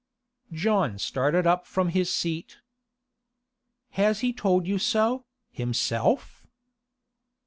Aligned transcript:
John 0.51 0.97
started 0.97 1.45
up 1.45 1.67
from 1.67 1.89
his 1.89 2.11
seat. 2.11 2.57
'Has 3.91 4.21
he 4.21 4.33
told 4.33 4.65
you 4.65 4.79
so, 4.79 5.25
himself? 5.51 6.47